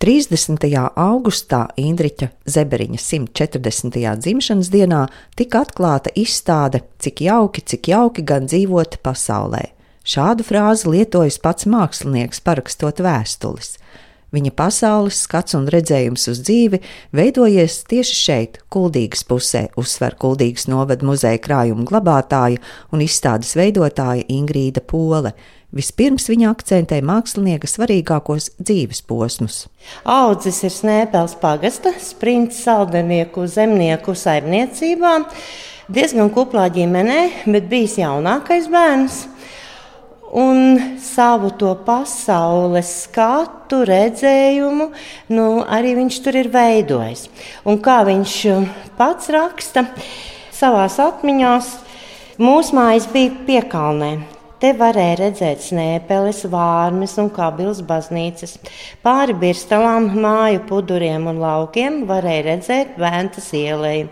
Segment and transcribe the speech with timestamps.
[0.00, 0.64] 30.
[0.96, 3.98] augustā Indriča Zeberiņa 140.
[4.24, 5.00] dzimšanas dienā
[5.36, 9.66] tika atklāta izstāde Cik jauki, cik jauki gan dzīvot pasaulē.
[10.00, 13.74] Šādu frāzi lietojas pats mākslinieks, parakstot vēstules.
[14.32, 16.80] Viņa pasaules skats un redzējums uz dzīvi
[17.12, 22.56] veidojies tieši šeit, Kuldīgas pusē, uzsver Kuldīgas novada muzeja krājuma glabātāja
[22.88, 25.34] un izstādes veidotāja Ingrīda Pole.
[25.70, 29.68] Vispirms viņa akcentē mākslinieka svarīgākos dzīves posmus.
[30.02, 35.12] Audzis ir Snēpels pagasta, sprints saldenieku zemnieku saimniecībā,
[35.86, 39.20] diezgan kuplā ģimenē, bet bijis jaunākais bērns.
[40.42, 44.90] Un savu to pasaules skatu, redzējumu,
[45.34, 47.28] nu, arī viņš tur ir veidojis.
[47.62, 48.36] Un kā viņš
[48.98, 49.86] pats raksta
[50.54, 51.54] savā atmiņā,
[52.42, 54.12] mūsu mājas bija piekalnē.
[54.60, 58.58] Te varēja redzēt snēpeles, vārmes un kabils baznīcas.
[59.00, 64.10] Pāri birstalām, māju puduriem un laukiem varēja redzēt Ventas ielēju.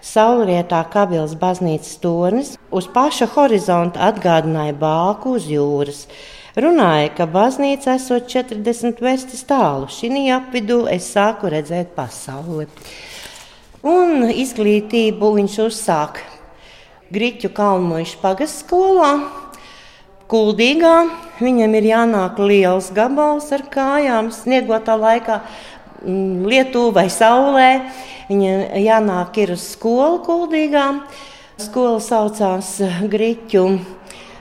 [0.00, 6.06] Saulrietā kabils baznīcas tornis uz paša horizonta atgādināja bāku uz jūras.
[6.56, 9.90] Runāja, ka baznīca esot 40 verstis tālu.
[9.92, 12.70] Šī apvidū es sāku redzēt pasauli.
[13.84, 16.24] Un izglītību viņš uzsāka
[17.10, 19.12] Grīķu kalmojuši pagastu skolā,
[20.30, 21.08] Kuldīgā
[21.42, 25.40] viņam ir jānāk liels gabals ar kājām, sniegotā laikā,
[26.04, 27.70] mm, lietu vai saulē.
[28.28, 30.84] Viņam jānāk ir uz skolu Kuldīgā.
[31.58, 32.76] Skola saucās
[33.10, 33.64] Grīķu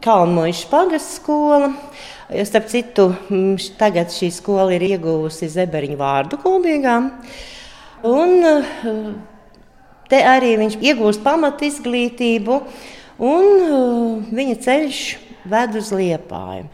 [0.06, 1.72] Kalnojuša pagasts skola.
[2.46, 7.00] Starp citu, mm, tagad šī skola ir ieguvusi zeberiņu vārdu Kuldīgā.
[8.06, 8.70] Un eh,
[10.08, 12.60] te arī viņš iegūst pamat izglītību,
[13.18, 15.02] un viņa ceļš
[15.46, 16.68] ved uz liepāju.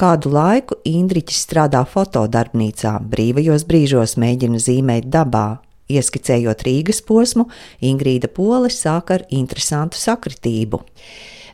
[0.00, 5.60] Kādu laiku Indriķis strādā fotodarbnīcā, brīvajos brīžos mēģina zīmēt dabā.
[5.90, 7.48] Ieskicējot Rīgas posmu,
[7.84, 10.80] Ingrīda Pole sāk ar interesantu sakritību.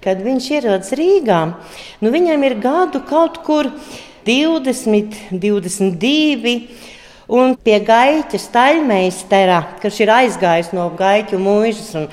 [0.04, 1.40] Kad viņš ierodas Rīgā,
[2.04, 3.70] nu viņam ir gadu kaut kur
[4.28, 6.54] 20, 22.
[7.26, 12.04] Un pie gaiķa staļmeistera, kurš ir aizgājis no gaiķu mūžas, un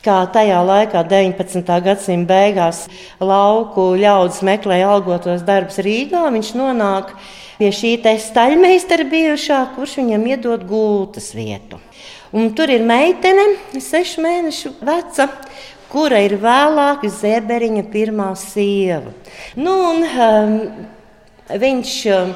[0.00, 1.74] kā tajā laikā, 19.
[1.84, 2.86] gadsimta beigās,
[3.20, 7.12] lauku ļaudis meklēja algotos darbus Rīgā, viņš nonāk
[7.58, 11.76] pie šī staļmeistera bijušā, kurš viņam iedod gultas vietu.
[12.32, 13.44] Un tur ir meitene,
[13.76, 15.28] sešu mēnešu veca,
[15.92, 19.12] kura ir vēlāk Zeberiņa pirmā sieva.
[19.52, 20.58] Nu, un, um,
[21.60, 22.34] viņš um,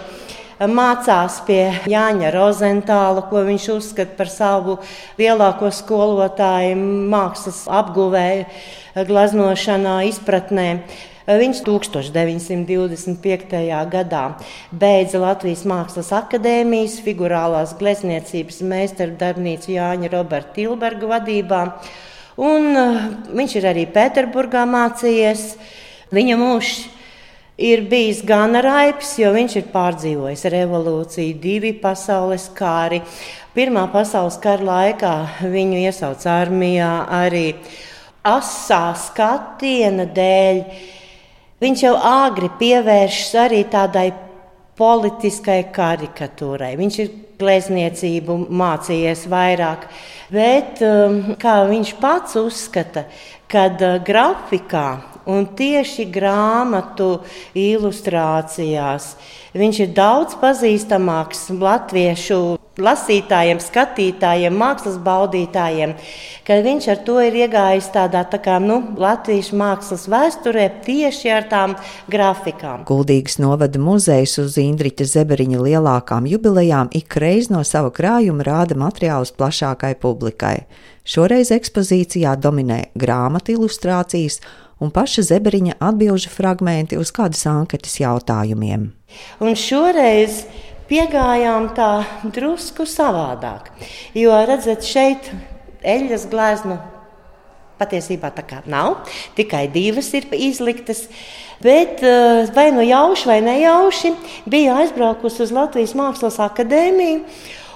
[0.61, 4.78] mācās pie Jāņa Rozentāla, ko viņš uzskata par savu
[5.19, 6.77] lielāko skolotāju
[7.12, 8.47] mākslas apguvēju,
[9.09, 10.71] glaznošanā, izpratnē.
[11.27, 13.55] Viņš 1925.
[13.91, 14.25] gadā
[14.71, 21.65] beidza Latvijas Mākslas akadēmijas figurālās glezniecības meistaru darbnīcu Jāņa Roberta Tilberga vadībā.
[22.37, 23.00] Un uh,
[23.34, 25.56] viņš ir arī Pēterburgā mācījies.
[26.15, 26.95] Viņa mūžs
[27.56, 33.00] ir bijis gan raips, jo viņš ir pārdzīvojis revolūciju, divi pasaules kari.
[33.56, 35.15] Pirmā pasaules kara laikā
[35.49, 37.47] viņu iesauca armijā arī
[38.27, 40.62] asā skatiena dēļ.
[41.65, 44.11] Viņš jau āgri pievēršas arī tādai
[44.77, 46.75] politiskai karikatūrai.
[46.77, 49.88] Viņš ir glezniecību mācījies vairāk,
[50.33, 53.06] bet um, kā viņš pats uzskata,
[53.49, 57.16] kad uh, grafikā Un tieši grāmatu
[57.59, 59.09] ilustrācijās
[59.56, 62.38] viņš ir daudz pazīstamāks latviešu
[62.76, 65.94] lasītājiem, skatītājiem, mākslas baudītājiem,
[66.47, 71.48] ka viņš ar to ir iegājis tādā tā kā nu, latviešu mākslas vēsturē tieši ar
[71.50, 71.76] tām
[72.12, 72.84] grafikām.
[72.88, 79.97] Kuldīgas novada muzejs uz Indriķa Zeberiņa lielākām jubilejām ikreiz no sava krājuma rāda materiālus plašākai
[80.03, 80.60] publikai.
[81.06, 84.41] Šoreiz ekspozīcijā dominē grāmatu ilustrācijas
[84.81, 88.91] un paša Zeberiņa atbildžu fragmenti uz kādas anketas jautājumiem.
[89.41, 90.44] Un šoreiz
[90.91, 91.91] piegājām tā
[92.34, 93.73] drusku savādāk,
[94.14, 95.32] jo redzat, šeit
[95.87, 96.78] eļļas gleznu
[97.81, 99.02] patiesībā tā kā nav,
[99.37, 101.06] tikai divas ir izliktas.
[101.62, 104.12] Bet eh, vai nu jauši vai nejauši
[104.49, 107.23] bija aizbraukusi uz Latvijas Mākslas akadēmiju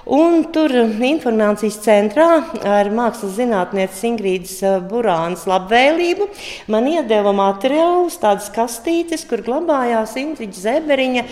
[0.09, 0.73] Un tur
[1.05, 2.29] informācijas centrā
[2.65, 6.29] ar mākslas zinātnieci Ingrīdas eh, Burānas labvēlību
[6.73, 11.27] man iedeva materiālus, tādas kastītes, kur glabājās Ingrīdas Zeberiņa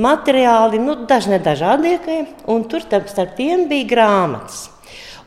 [0.00, 4.70] materiāli, nu, dažne dažādākie, un tur starp tiem bija grāmatas.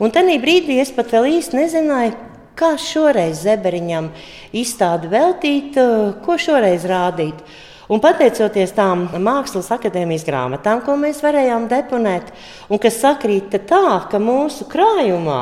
[0.02, 2.18] Un tajā brīdī es pat vēl īsti nezināju,
[2.58, 4.10] kā šoreiz Zeberiņam
[4.58, 7.46] izstādi veltīt, eh, ko šoreiz rādīt.
[7.88, 12.34] Un pateicoties tām Mākslas akadēmijas grāmatām, ko mēs varējām deponēt,
[12.68, 15.40] un kas sakrīt tā, ka mūsu krājumā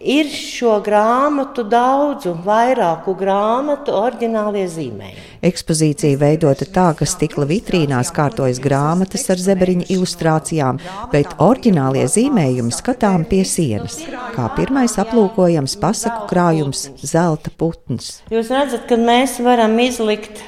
[0.00, 5.24] ir šo grāmatu daudzu, vairāku grāmatu oriģinālie zīmējumi.
[5.48, 10.82] Ekspozīcija veidota tā, ka stikla vitrīnās kārtojas grāmatas ar zeberiņa ilustrācijām,
[11.14, 14.00] bet oriģinālie zīmējumi skatām pie sienas.
[14.36, 18.18] Kā pirmais aplūkojams pasaku krājums Zelta putns.
[18.34, 20.44] Jūs redzat, ka mēs varam izlikt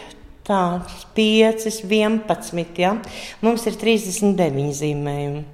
[0.50, 0.80] Tā,
[1.14, 2.78] 5, 11.
[2.82, 2.96] Ja?
[3.38, 5.44] Mums ir 39 zīmējumi.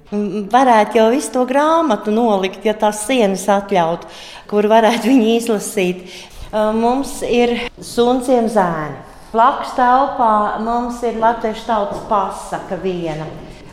[0.49, 4.09] Varētu jau visu to grāmatu nolikt, ja tās sienas atļautu,
[4.49, 6.01] kur varētu viņi izlasīt.
[6.49, 8.97] Mums ir sunciem zēni.
[9.35, 10.31] Blakus telpā
[10.65, 13.27] mums ir latviešu tautas pasaka viena.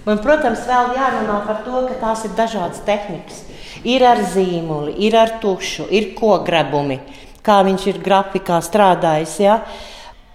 [0.04, 3.40] Un, protams, vēl jārunā par to, ka tās ir dažādas tehnikas.
[3.88, 7.00] Ir ar zīmoli, ir ar tušu, ir kogrebumi,
[7.40, 9.38] kā viņš ir grafikā strādājis.
[9.40, 9.58] Ja?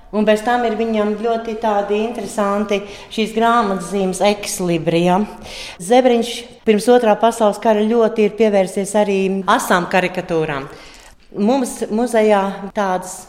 [0.10, 1.54] Un bez tam ir viņam ļoti
[2.00, 2.82] interesanti
[3.14, 5.20] šīs grāmatzīmes ekslibrijā.
[5.78, 6.32] Zebriņš
[6.66, 10.66] pirms otrā pasaules kara ļoti ir pievērsies arī asām karikatūrām.
[11.38, 13.28] Mums muzejā tādas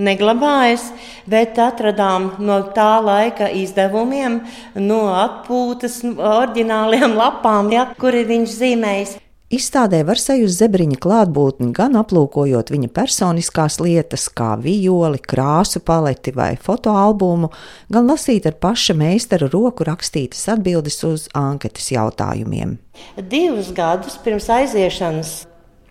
[0.00, 0.86] neglabājas,
[1.28, 4.40] bet atradām no tā laika izdevumiem,
[4.80, 9.18] no atpūtas, oriģināliem lapām, ja, kur ir viņš zīmējis.
[9.52, 16.54] Izstādē var sajust zebriņa klātbūtni gan aplūkojot viņa personiskās lietas, kā vijoli, krāsu paleti vai
[16.56, 17.50] fotoalbumu,
[17.92, 22.78] gan lasīt ar paša meistara roku rakstītas atbildes uz anketas jautājumiem.
[23.28, 25.34] Divus gadus pirms aiziešanas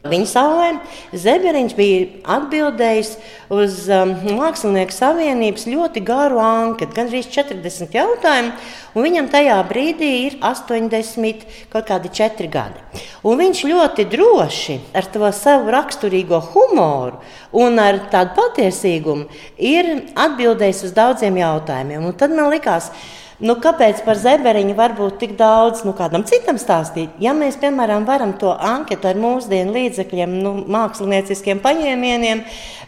[0.02, 0.68] Viņa saulē
[1.14, 3.12] Zeberiņš bija atbildējis
[3.54, 8.56] uz um, Mākslinieku savienības ļoti garu anketu, gandrīz 40 jautājumu,
[8.98, 12.82] un viņam tajā brīdī ir 80, kaut kādi 4 gadi.
[13.22, 17.22] Un viņš ļoti droši ar to savu raksturīgo humoru
[17.62, 19.30] un ar tādu patiesīgumu
[19.62, 22.10] ir atbildējis uz daudziem jautājumiem.
[22.10, 26.22] Un tad man likās, ka Nu, kāpēc par zeberiņu var būt tik daudz nu, kādam
[26.30, 27.16] citam stāstīt?
[27.24, 32.44] Ja mēs, piemēram, varam to anketu ar mūsdienu līdzekļiem, nu, mākslinieciskiem paņēmieniem,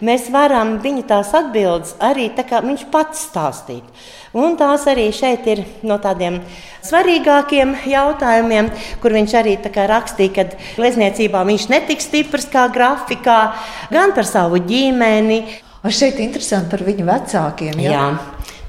[0.06, 4.06] mēs varam viņa tās atbildes arī tā kā viņš pats stāstīt.
[4.38, 6.38] Un tās arī šeit ir no tādiem
[6.86, 8.70] svarīgākiem jautājumiem,
[9.02, 10.48] kur viņš arī rakstīja, ka
[10.78, 13.42] glezniecībā viņš netiks stiprs kā grafikā,
[13.90, 15.42] gan par savu ģimeni.
[15.84, 17.82] Un šeit ir interesanti par viņu vecākiem.
[17.82, 17.92] Ja?
[17.98, 18.06] Jā.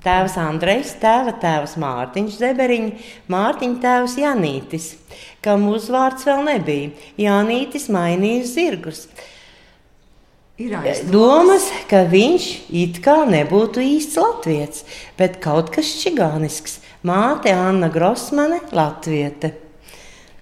[0.04, 4.88] Tēvs Andrejs, tēva tēvs Mārtiņš Zeberiņš, Mārtiņa tēvs Janītis,
[5.44, 6.92] kam uzvārds vēl nebija.
[7.24, 9.06] Janītis mainīja zirgus.
[10.60, 10.76] Ir
[11.10, 12.44] domas, ka viņš
[12.84, 14.84] it kā nebūtu īsts latviečs,
[15.18, 16.78] bet kaut kas čigānisks.
[17.04, 19.63] Māte Anna Grosmane, latviete.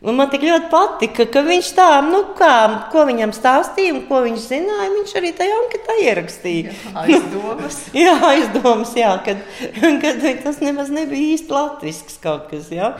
[0.03, 2.55] Un man tik ļoti patika, ka viņš tā, nu, kā,
[2.91, 6.73] ko viņam stāstīja un ko viņš zināja, viņš arī tajā anketā ierakstīja.
[6.75, 7.77] Jā, aizdomas.
[8.05, 9.45] jā, aizdomas, jā, kad,
[10.03, 12.73] kad tas nemaz nebija īsti latvisks kaut kas.
[12.75, 12.97] Jā.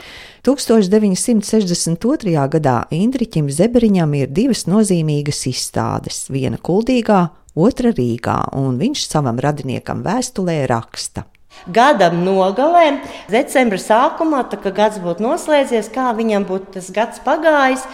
[0.47, 2.39] 1962.
[2.55, 7.25] gadā Indriķim Zeberiņam ir divas nozīmīgas izstādes, viena Kuldīgā,
[7.59, 11.27] otra Rīgā, un viņš savam radiniekam vēstulē raksta.
[11.71, 17.85] Gadam nogalē, decembra sākumā, kad gads būtu noslēdzies, kā viņam būtu tas gads pagājis,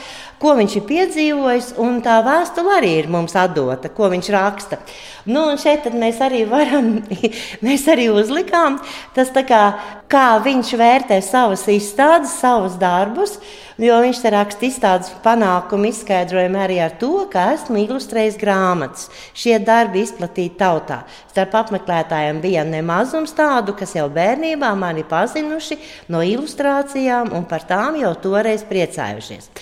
[0.42, 4.80] ko viņš ir piedzīvojis, un tā vēstule arī ir mums atdota, ko viņš raksta.
[5.28, 6.98] Nu, šeit mēs arī varam,
[7.66, 8.78] mēs arī uzlikām
[9.16, 9.62] tas, kā,
[10.08, 13.36] kā viņš vērtē savas izstādes, savus darbus,
[13.78, 19.06] jo viņš te raksta izstādes panākumu izskaidrojumu arī ar to, ka esmu ilustrējis grāmatas.
[19.36, 21.02] Šie darbi izplatīti tautā.
[21.30, 25.78] Starp apmeklētājiem bija nemazums tādu, kas jau bērnībā mani pazinuši
[26.10, 29.52] no ilustrācijām un par tām jau toreiz priecājušies.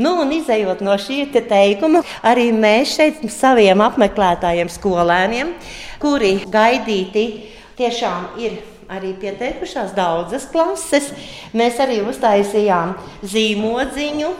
[0.00, 5.52] Nu, un izējot no šī te teikuma, arī mēs šeit saviem apmeklētājiem, skolēniem,
[6.02, 7.28] kuri gaidīti,
[7.78, 8.58] tiešām ir
[8.90, 11.10] arī pieteikušās daudzas klases.
[11.56, 14.34] Mēs arī uztaisījām zīmodziņu.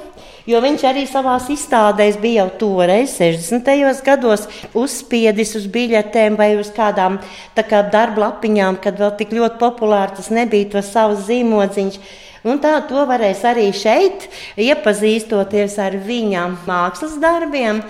[0.47, 3.67] Jo viņš arī savā izstādēs bija jau toreiz, 60.
[4.07, 4.45] gados,
[4.79, 7.19] uzspiedis uz biļetēm vai uz kādām
[7.59, 11.99] kā darba lapiņām, kad vēl tik ļoti populāri tas nebija, to savus zīmodziņus.
[12.47, 17.81] Un tā to varēs arī šeit, iepazīstoties ar viņa mākslas darbiem,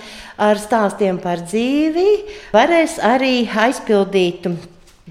[0.41, 2.07] ar stāstiem par dzīvi,
[2.55, 4.49] varēs arī aizpildīt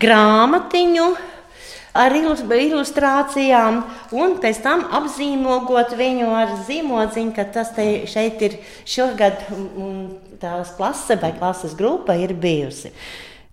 [0.02, 1.06] grāmatiņu
[1.96, 3.78] ar ilustrācijām,
[4.18, 7.70] un pēc tam apzīmogot viņu ar zīmodziņu, ka tas
[8.10, 9.46] šeit ir šogad
[10.42, 12.92] tās klase vai klases grupa ir bijusi.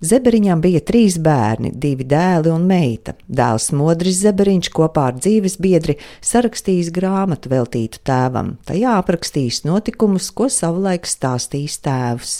[0.03, 3.13] Zeberiņam bija trīs bērni, divi dēli un meita.
[3.31, 8.57] Dēls Modris Zeberiņš kopā ar dzīves biedri sarakstījis grāmatu veltītu tēvam.
[8.67, 12.33] Tajā aprakstījis notikumus, ko savulaik stāstījis tēvs.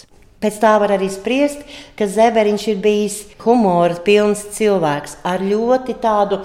[0.44, 1.64] Pēc tā var arī spriest,
[1.96, 6.42] ka Zeberiņš ir bijis humora pilns cilvēks ar ļoti tādu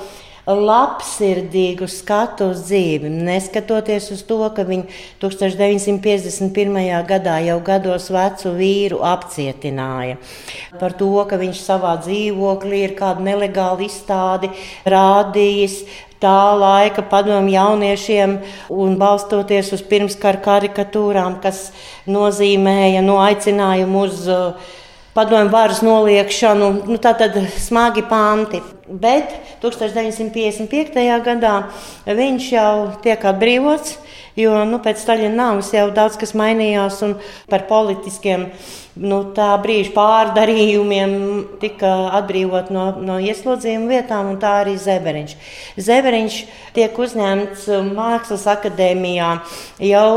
[0.49, 4.87] labsirdīgu skatu uz dzīvi, neskatoties uz to, ka viņu
[5.21, 6.81] 1951.
[7.09, 10.17] gadā jau gados vecu vīru apcietināja.
[10.81, 14.51] Par to, ka viņš savā dzīvoklī ir kādu nelegālu izstādi
[14.89, 15.83] rādījis,
[16.19, 18.39] tā laika padomu jauniešiem
[18.75, 21.69] un balstoties uz pirmskara karikatūrām, kas
[22.11, 24.75] nozīmēja no aicinājumu uz uh,
[25.15, 28.63] padomu varas noliekšanu, nu, tā tad smagi panti.
[28.89, 30.97] Bet 1955.
[31.25, 31.55] gadā
[32.09, 32.73] viņš jau
[33.05, 33.99] tiek atbrīvots
[34.39, 37.17] Jo nu, pēc Staļina nāves jau daudz kas mainījās, un
[37.51, 38.45] par politiskiem
[39.03, 41.17] nu, tā brīža pārdarījumiem
[41.63, 41.91] tika
[42.21, 45.35] atbrīvot no, no ieslodzījuma vietām, un tā arī Zeberiņš.
[45.89, 46.39] Zeberiņš
[46.79, 49.33] tiek uzņemts Mākslas akadēmijā
[49.91, 50.09] jau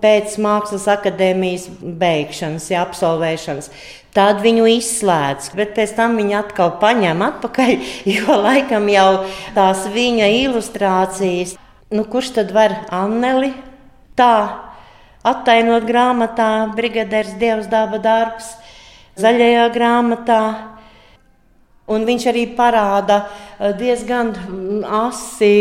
[0.00, 3.72] pēc Mākslas akadēmijas beigšanas, ja, absolvēšanas.
[4.16, 7.76] Tad viņu izslēdz, bet pēc tam viņa atkal paņem atpakaļ,
[8.16, 9.08] jo laikam jau
[9.52, 11.58] tās viņa ilustrācijas
[11.90, 13.48] Nu, kurš tad var Anneli
[14.12, 14.32] tā
[15.24, 18.50] attainot grāmatā Brigadieris Dievs daba darbs,
[19.16, 20.42] zaļajā grāmatā?
[21.88, 25.54] Un viņš arī parāda eh, diezgan mm, asi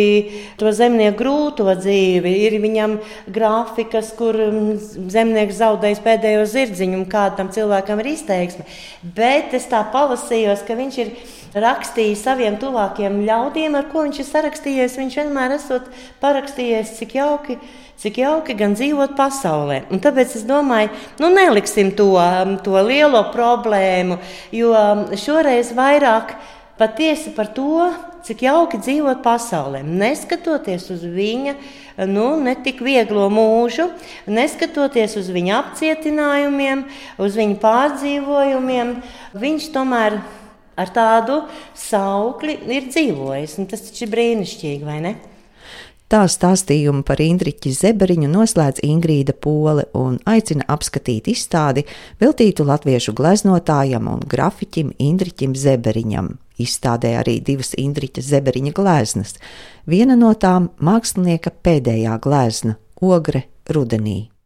[0.59, 2.33] to zemnieku grūto dzīvi.
[2.43, 2.97] Ir viņam
[3.31, 8.67] grafikas, kur mm, zemnieks zaudējis pēdējo zirdziņu, un kādam cilvēkam ir izteiksme.
[9.15, 11.15] Bet es tā palasījos, ka viņš ir
[11.63, 14.97] rakstīja saviem tuvākiem ļaudīm, ar ko viņš ir sarakstījies.
[15.01, 15.87] Viņš vienmēr esot
[16.23, 17.57] parakstījies, cik jauki,
[18.01, 19.83] cik jauki gan dzīvot pasaulē.
[19.93, 20.91] Un tāpēc es domāju,
[21.23, 24.19] nu neliksim to, um, to lielo problēmu,
[24.55, 26.37] jo um, šoreiz vairāk
[26.77, 27.89] patiesi par to,
[28.27, 29.81] cik jauki dzīvot pasaulē.
[29.87, 31.55] Neskatoties uz viņa
[32.05, 33.87] nu, netik vieglo mūžu,
[34.29, 36.83] neskatoties uz viņa apcietinājumiem,
[37.23, 38.97] uz viņa pārdzīvojumiem,
[39.37, 40.19] viņš tomēr
[40.77, 41.41] ar tādu
[41.77, 43.57] saukli ir dzīvojis.
[43.71, 45.15] Tas taču ir brīnišķīgi, vai ne?
[46.07, 51.83] Tā stāstījumu par Indriķi Zeberiņu noslēdz Ingrīda Pole un aicina apskatīt izstādi
[52.21, 56.37] veltītu latviešu gleznotājam un grafiķim Indriķim Zeberiņam.
[56.63, 59.35] Izstādē arī divas Indriķa Zeberiņa gleznas.
[59.83, 62.79] Viena no tām mākslinieka pēdējā glezna-
[63.13, 64.36] Ogre rudenī.